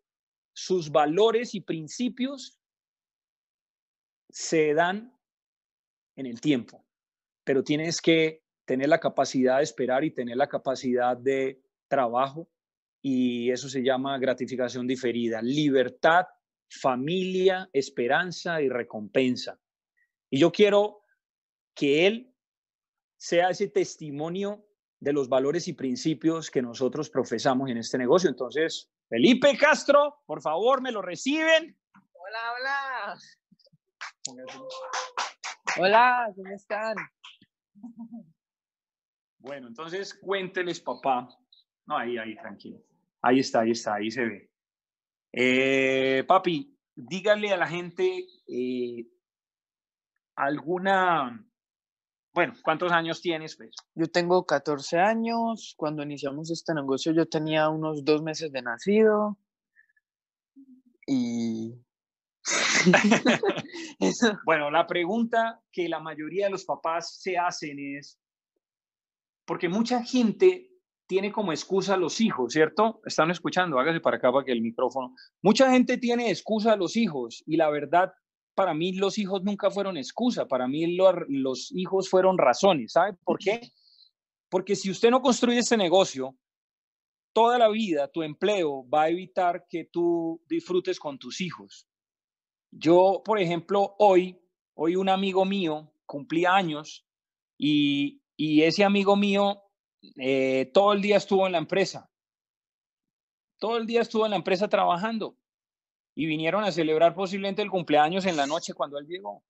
[0.54, 2.58] sus valores y principios
[4.28, 5.12] se dan
[6.16, 6.84] en el tiempo,
[7.44, 12.48] pero tienes que tener la capacidad de esperar y tener la capacidad de trabajo
[13.08, 15.40] y eso se llama gratificación diferida.
[15.40, 16.26] Libertad,
[16.68, 19.60] familia, esperanza y recompensa.
[20.28, 21.04] Y yo quiero
[21.72, 22.34] que él
[23.16, 24.66] sea ese testimonio
[24.98, 28.28] de los valores y principios que nosotros profesamos en este negocio.
[28.28, 31.78] Entonces, Felipe Castro, por favor, me lo reciben.
[32.12, 33.18] Hola, hola.
[35.78, 36.96] Hola, ¿cómo están?
[39.38, 41.28] Bueno, entonces cuénteles, papá.
[41.86, 42.80] No, ahí, ahí, tranquilo.
[43.26, 44.50] Ahí está, ahí está, ahí se ve.
[45.32, 49.04] Eh, papi, dígale a la gente eh,
[50.36, 51.44] alguna,
[52.32, 53.56] bueno, ¿cuántos años tienes?
[53.56, 53.74] Pues?
[53.96, 55.74] Yo tengo 14 años.
[55.76, 59.36] Cuando iniciamos este negocio yo tenía unos dos meses de nacido.
[61.04, 61.74] Y...
[64.46, 68.20] bueno, la pregunta que la mayoría de los papás se hacen es,
[69.44, 70.75] porque mucha gente
[71.06, 73.00] tiene como excusa los hijos, ¿cierto?
[73.04, 75.14] Están escuchando, hágase para acá para que el micrófono.
[75.42, 78.12] Mucha gente tiene excusa a los hijos y la verdad,
[78.54, 83.38] para mí los hijos nunca fueron excusa, para mí los hijos fueron razones, ¿sabe por
[83.38, 83.60] qué?
[84.48, 86.36] Porque si usted no construye este negocio,
[87.32, 91.86] toda la vida tu empleo va a evitar que tú disfrutes con tus hijos.
[92.70, 94.40] Yo, por ejemplo, hoy,
[94.74, 97.06] hoy un amigo mío cumplía años
[97.58, 99.65] y, y ese amigo mío
[100.16, 102.10] eh, todo el día estuvo en la empresa.
[103.58, 105.36] Todo el día estuvo en la empresa trabajando
[106.14, 109.42] y vinieron a celebrar posiblemente el cumpleaños en la noche cuando él llegó.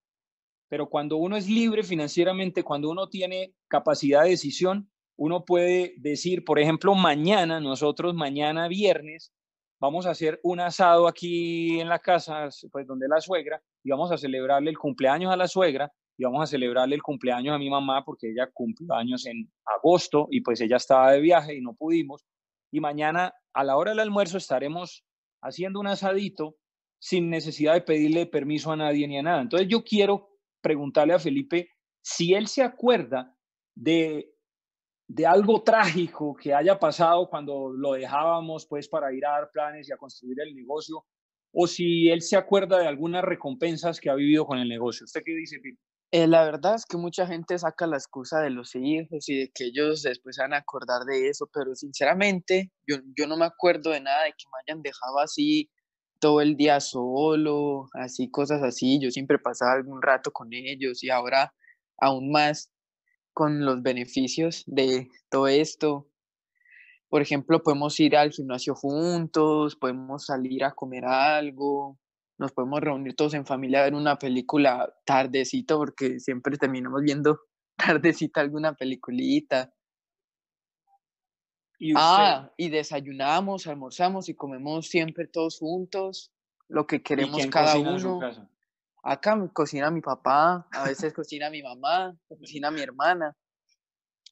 [0.69, 6.45] Pero cuando uno es libre financieramente, cuando uno tiene capacidad de decisión, uno puede decir,
[6.45, 9.33] por ejemplo, mañana, nosotros mañana viernes,
[9.81, 14.11] vamos a hacer un asado aquí en la casa, pues donde la suegra, y vamos
[14.11, 17.69] a celebrarle el cumpleaños a la suegra, y vamos a celebrarle el cumpleaños a mi
[17.69, 21.75] mamá porque ella cumplió años en agosto y pues ella estaba de viaje y no
[21.75, 22.25] pudimos.
[22.73, 25.05] Y mañana a la hora del almuerzo estaremos
[25.43, 26.57] haciendo un asadito
[26.99, 29.43] sin necesidad de pedirle permiso a nadie ni a nada.
[29.43, 30.31] Entonces yo quiero
[30.63, 31.71] preguntarle a Felipe
[32.03, 33.37] si él se acuerda
[33.75, 34.37] de
[35.09, 39.89] de algo trágico que haya pasado cuando lo dejábamos pues para ir a dar planes
[39.89, 41.05] y a construir el negocio,
[41.53, 45.05] o si él se acuerda de algunas recompensas que ha vivido con el negocio.
[45.05, 45.81] ¿Usted qué dice, Pipe?
[46.13, 49.51] Eh, la verdad es que mucha gente saca la excusa de los hijos y de
[49.53, 53.91] que ellos después van a acordar de eso, pero sinceramente yo, yo no me acuerdo
[53.91, 55.69] de nada de que me hayan dejado así
[56.21, 59.01] todo el día solo, así cosas así.
[59.01, 61.53] Yo siempre pasaba algún rato con ellos y ahora
[61.99, 62.71] aún más
[63.33, 66.09] con los beneficios de todo esto.
[67.09, 71.99] Por ejemplo, podemos ir al gimnasio juntos, podemos salir a comer algo,
[72.39, 77.41] nos podemos reunir todos en familia a ver una película tardecito, porque siempre terminamos viendo
[77.77, 79.73] tardecita alguna peliculita.
[81.79, 86.33] ¿Y ah, y desayunamos, almorzamos y comemos siempre todos juntos,
[86.69, 88.21] lo que queremos cada uno.
[89.03, 93.37] Acá cocina mi papá, a veces cocina mi mamá, cocina mi hermana.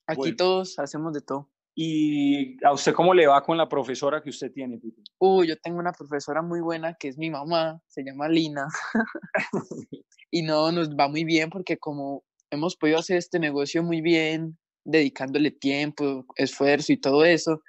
[0.06, 1.50] Aquí todos hacemos de todo.
[1.76, 5.02] ¿Y a usted cómo le va con la profesora que usted tiene, Pipe?
[5.20, 8.68] Yo tengo una profesora muy buena que es mi mamá, se llama Lina.
[10.30, 14.56] y no, nos va muy bien porque como hemos podido hacer este negocio muy bien,
[14.84, 17.62] dedicándole tiempo, esfuerzo y todo eso,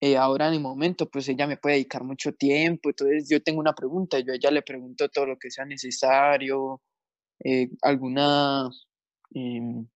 [0.00, 3.60] eh, ahora en el momento, pues ella me puede dedicar mucho tiempo, entonces yo tengo
[3.60, 6.82] una pregunta, yo a ella le pregunto todo lo que sea necesario,
[7.44, 8.68] eh, alguna,
[9.34, 9.86] em,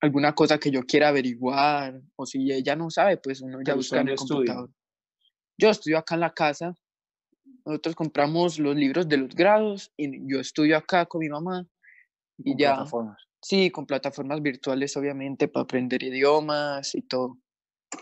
[0.00, 4.00] alguna cosa que yo quiera averiguar, o si ella no sabe, pues uno ya busca
[4.00, 4.70] en el computador.
[5.58, 6.74] Yo estudio acá en la casa,
[7.64, 11.66] nosotros compramos los libros de los grados y yo estudio acá con mi mamá
[12.38, 12.74] y ya.
[12.74, 13.22] Plataformas.
[13.40, 17.38] Sí, con plataformas virtuales, obviamente, para aprender idiomas y todo.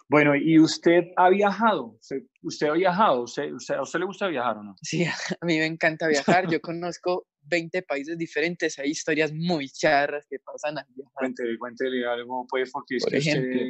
[0.09, 1.99] Bueno, ¿y usted ha viajado?
[2.43, 3.23] ¿Usted, ha viajado?
[3.23, 4.77] ¿Usted, ¿A usted le gusta viajar o no?
[4.83, 5.05] Sí,
[5.41, 6.49] a mí me encanta viajar.
[6.51, 8.79] Yo conozco 20 países diferentes.
[8.79, 11.13] Hay historias muy charras que pasan al viajar.
[11.15, 13.61] Cuéntele, cuéntele algo, pues, porque Por ejemplo,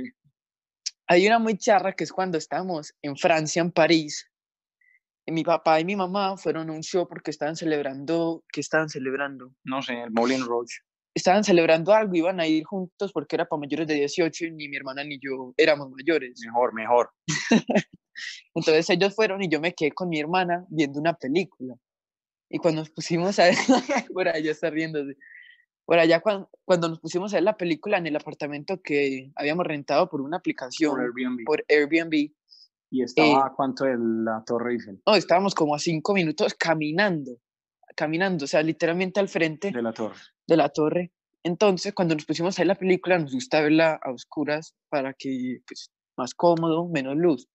[1.09, 4.29] hay una muy charra que es cuando estamos en Francia, en París.
[5.29, 9.53] Mi papá y mi mamá fueron a un show porque estaban celebrando, ¿qué estaban celebrando?
[9.65, 10.77] No sé, el Moulin Rouge
[11.17, 14.69] estaban celebrando algo, iban a ir juntos porque era para mayores de 18 y ni
[14.69, 16.39] mi hermana ni yo éramos mayores.
[16.45, 17.11] Mejor, mejor.
[18.55, 21.75] Entonces ellos fueron y yo me quedé con mi hermana viendo una película.
[22.49, 23.55] Y cuando nos pusimos a ver,
[24.15, 25.17] por allá está riéndose,
[25.85, 29.67] por allá cuando, cuando, nos pusimos a ver la película en el apartamento que habíamos
[29.67, 31.45] rentado por una aplicación, por Airbnb.
[31.45, 32.33] Por Airbnb
[32.89, 35.03] ¿Y estaba eh, cuánto de la Torre Eiffel?
[35.05, 37.33] No, estábamos como a cinco minutos caminando,
[37.97, 39.73] caminando, o sea, literalmente al frente.
[39.73, 41.13] De la torre de la torre.
[41.43, 45.61] Entonces, cuando nos pusimos a ver la película, nos gusta verla a oscuras para que,
[45.67, 47.49] pues, más cómodo, menos luz.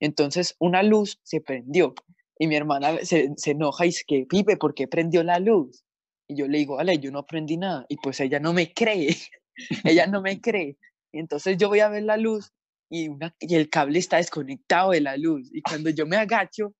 [0.00, 1.94] Entonces, una luz se prendió
[2.42, 5.84] y mi hermana se, se enoja y dice que, Pipe, ¿por qué prendió la luz?
[6.26, 7.86] Y yo le digo, vale, yo no aprendí nada.
[7.88, 9.16] Y pues ella no me cree,
[9.84, 10.76] ella no me cree.
[11.12, 12.52] entonces yo voy a ver la luz
[12.90, 15.50] y, una, y el cable está desconectado de la luz.
[15.52, 16.74] Y cuando yo me agacho,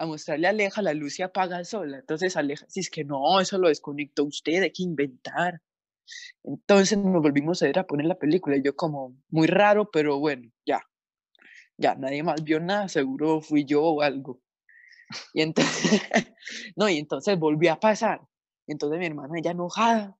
[0.00, 1.98] a mostrarle a Aleja, la luz se apaga sola.
[2.00, 5.60] Entonces Aleja es que no, eso lo desconectó usted, hay que inventar.
[6.42, 10.18] Entonces nos volvimos a ir a poner la película y yo como, muy raro, pero
[10.18, 10.80] bueno, ya,
[11.78, 14.40] ya, nadie más vio nada, seguro fui yo o algo.
[15.34, 16.00] Y entonces,
[16.76, 18.20] no, y entonces volvió a pasar.
[18.66, 20.18] Entonces mi hermana ya enojada,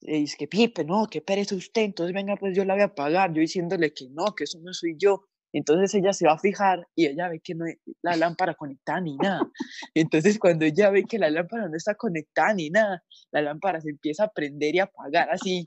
[0.00, 2.94] le dice que Pipe, no, que pereza usted, entonces venga, pues yo la voy a
[2.94, 5.24] pagar, yo diciéndole que no, que eso no soy yo.
[5.54, 9.00] Entonces ella se va a fijar y ella ve que no hay la lámpara conectada
[9.00, 9.42] ni nada.
[9.94, 13.90] Entonces cuando ella ve que la lámpara no está conectada ni nada, la lámpara se
[13.90, 15.62] empieza a prender y apagar así,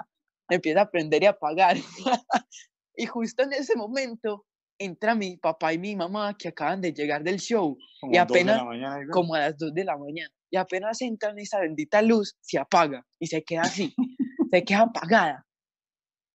[0.49, 1.77] empieza a prender y apagar.
[2.97, 4.45] y justo en ese momento
[4.77, 7.77] entra mi papá y mi mamá que acaban de llegar del show
[8.11, 8.61] y apenas
[9.11, 13.05] como a las 2 de la mañana y apenas entran esa bendita luz se apaga
[13.19, 13.93] y se queda así,
[14.51, 15.45] se queda apagada.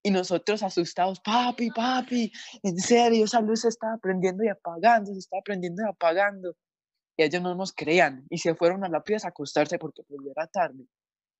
[0.02, 2.32] Y nosotros asustados, papi, papi,
[2.62, 6.54] en serio, esa luz se está prendiendo y apagando, se está prendiendo y apagando.
[7.18, 10.20] Y ellos no nos creían y se fueron a la pieza a acostarse porque pues
[10.24, 10.86] ya era tarde.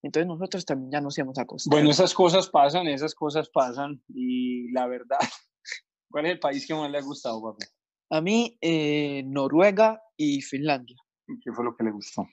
[0.03, 1.83] Entonces nosotros también ya nos hemos acostumbrado.
[1.83, 5.19] Bueno, esas cosas pasan, esas cosas pasan y la verdad,
[6.11, 7.67] ¿cuál es el país que más le ha gustado, papi?
[8.11, 10.97] A mí, eh, Noruega y Finlandia.
[11.27, 12.27] ¿Qué fue lo que le gustó?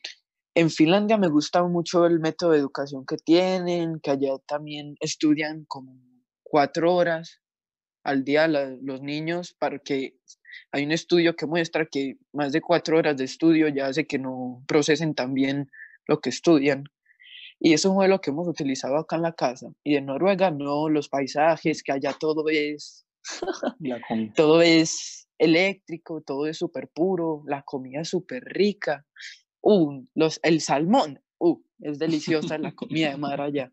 [0.55, 5.65] En Finlandia me gusta mucho el método de educación que tienen, que allá también estudian
[5.67, 6.01] como
[6.41, 7.41] cuatro horas
[8.03, 10.17] al día los niños, para que
[10.71, 14.17] hay un estudio que muestra que más de cuatro horas de estudio ya hace que
[14.17, 15.69] no procesen tan bien
[16.07, 16.86] lo que estudian.
[17.59, 19.67] Y es un modelo que hemos utilizado acá en la casa.
[19.84, 23.07] Y en Noruega no, los paisajes, que allá todo es,
[24.36, 29.05] todo es eléctrico, todo es súper puro, la comida es súper rica.
[29.61, 33.71] Uh, los, el salmón, uh, es deliciosa la comida de mar allá.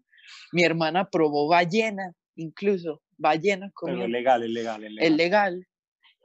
[0.52, 3.72] Mi hermana probó ballena, incluso ballena.
[3.84, 5.07] Pero es legal, es legal, es legal.
[5.07, 5.68] Es legal.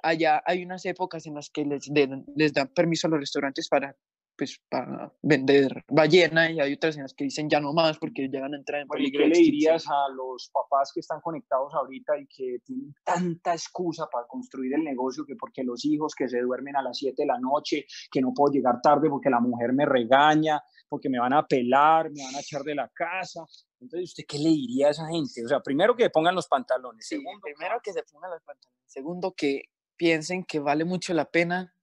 [0.02, 1.90] Allá hay unas épocas en las que les,
[2.36, 3.96] les dan permiso a los restaurantes para
[4.40, 8.30] pues para vender ballena y hay otras en las que dicen ya no más porque
[8.30, 9.24] van a entrar en peligro.
[9.24, 14.08] ¿Qué le dirías a los papás que están conectados ahorita y que tienen tanta excusa
[14.10, 17.26] para construir el negocio que porque los hijos que se duermen a las 7 de
[17.26, 21.34] la noche, que no puedo llegar tarde porque la mujer me regaña, porque me van
[21.34, 23.46] a pelar, me van a echar de la casa?
[23.82, 25.44] Entonces, ¿usted qué le diría a esa gente?
[25.44, 27.06] O sea, primero que pongan los pantalones.
[27.06, 28.84] segundo, primero que se pongan los pantalones.
[28.88, 29.64] Segundo, que
[29.98, 31.76] piensen que vale mucho la pena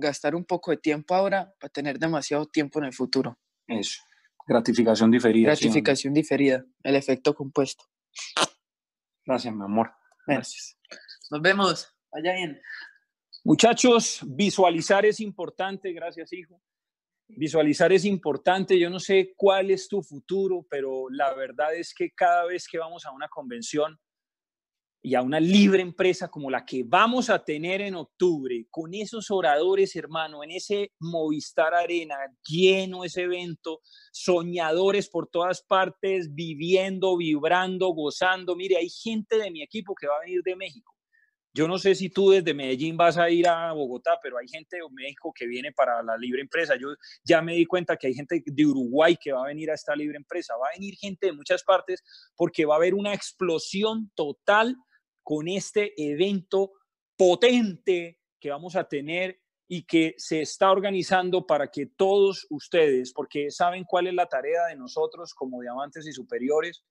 [0.00, 3.38] gastar un poco de tiempo ahora para tener demasiado tiempo en el futuro.
[3.66, 4.02] Eso,
[4.46, 5.48] gratificación diferida.
[5.48, 7.84] Gratificación diferida, el efecto compuesto.
[9.24, 9.92] Gracias, mi amor.
[10.26, 10.76] Gracias.
[11.30, 11.96] Nos vemos.
[12.10, 12.60] Vaya bien.
[13.44, 15.92] Muchachos, visualizar es importante.
[15.92, 16.60] Gracias, hijo.
[17.28, 18.78] Visualizar es importante.
[18.78, 22.78] Yo no sé cuál es tu futuro, pero la verdad es que cada vez que
[22.78, 23.98] vamos a una convención,
[25.02, 29.30] y a una libre empresa como la que vamos a tener en octubre, con esos
[29.30, 33.80] oradores, hermano, en ese Movistar Arena, lleno ese evento,
[34.12, 38.54] soñadores por todas partes, viviendo, vibrando, gozando.
[38.56, 40.94] Mire, hay gente de mi equipo que va a venir de México.
[41.52, 44.76] Yo no sé si tú desde Medellín vas a ir a Bogotá, pero hay gente
[44.76, 46.76] de México que viene para la libre empresa.
[46.76, 46.88] Yo
[47.24, 49.96] ya me di cuenta que hay gente de Uruguay que va a venir a esta
[49.96, 50.54] libre empresa.
[50.56, 52.04] Va a venir gente de muchas partes
[52.36, 54.76] porque va a haber una explosión total
[55.22, 56.72] con este evento
[57.16, 63.50] potente que vamos a tener y que se está organizando para que todos ustedes, porque
[63.50, 66.82] saben cuál es la tarea de nosotros como diamantes y superiores,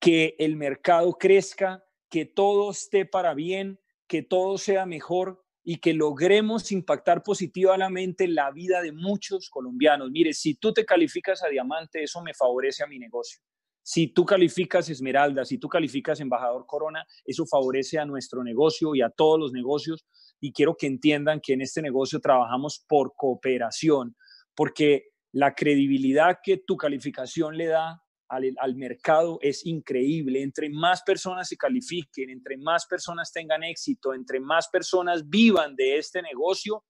[0.00, 3.78] que el mercado crezca, que todo esté para bien,
[4.08, 10.10] que todo sea mejor y que logremos impactar positivamente la vida de muchos colombianos.
[10.10, 13.40] Mire, si tú te calificas a diamante, eso me favorece a mi negocio.
[13.88, 19.00] Si tú calificas Esmeralda, si tú calificas Embajador Corona, eso favorece a nuestro negocio y
[19.00, 20.04] a todos los negocios.
[20.40, 24.16] Y quiero que entiendan que en este negocio trabajamos por cooperación,
[24.56, 30.42] porque la credibilidad que tu calificación le da al, al, mercado es increíble.
[30.42, 35.98] Entre más personas se califiquen, entre más personas tengan éxito, entre más personas vivan de
[35.98, 36.84] este negocio,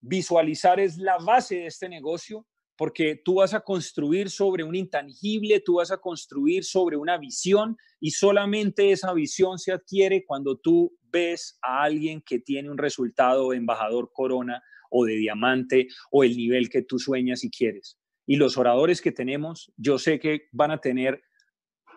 [0.00, 2.46] visualizar es la base de este negocio
[2.76, 7.76] porque tú vas a construir sobre un intangible, tú vas a construir sobre una visión
[8.00, 13.52] y solamente esa visión se adquiere cuando tú ves a alguien que tiene un resultado
[13.52, 17.98] embajador corona o de diamante o el nivel que tú sueñas y quieres.
[18.26, 21.22] Y los oradores que tenemos, yo sé que van a tener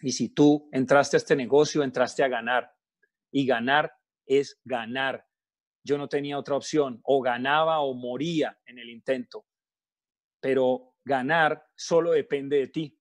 [0.01, 2.73] Y si tú entraste a este negocio, entraste a ganar.
[3.31, 3.93] Y ganar
[4.25, 5.25] es ganar.
[5.83, 6.99] Yo no tenía otra opción.
[7.03, 9.45] O ganaba o moría en el intento.
[10.39, 12.99] Pero ganar solo depende de ti.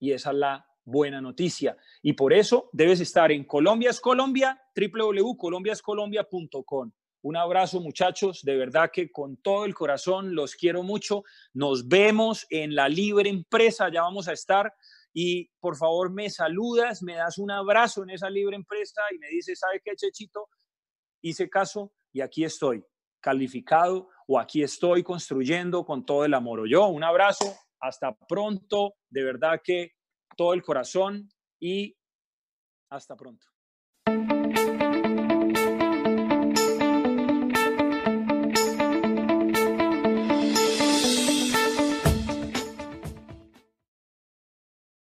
[0.00, 1.76] Y esa es la buena noticia.
[2.02, 6.90] Y por eso debes estar en Colombia es Colombia, www.colombiascolombia.com.
[7.22, 11.22] Un abrazo muchachos, de verdad que con todo el corazón los quiero mucho.
[11.52, 14.72] Nos vemos en la libre empresa, ya vamos a estar.
[15.12, 19.28] Y por favor me saludas, me das un abrazo en esa libre empresa y me
[19.28, 20.48] dices, ¿sabe qué, Chechito?
[21.20, 22.82] Hice caso y aquí estoy,
[23.20, 26.60] calificado o aquí estoy construyendo con todo el amor.
[26.60, 29.92] O yo, un abrazo, hasta pronto, de verdad que
[30.36, 31.28] todo el corazón
[31.60, 31.96] y
[32.90, 33.46] hasta pronto.